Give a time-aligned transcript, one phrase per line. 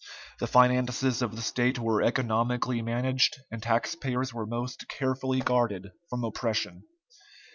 [0.39, 6.23] The finances of the state were economically managed, and taxpayers were most carefully guarded from
[6.23, 6.81] oppression.